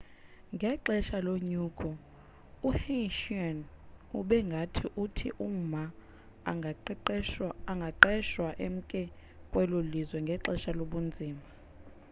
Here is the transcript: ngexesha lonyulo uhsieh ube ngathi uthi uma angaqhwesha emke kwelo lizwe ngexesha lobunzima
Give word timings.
ngexesha 0.53 1.17
lonyulo 1.25 1.91
uhsieh 2.69 3.57
ube 4.19 4.37
ngathi 4.49 4.85
uthi 5.03 5.29
uma 5.47 5.83
angaqhwesha 7.71 8.47
emke 8.65 9.01
kwelo 9.51 9.77
lizwe 9.91 10.17
ngexesha 10.25 10.71
lobunzima 10.79 11.45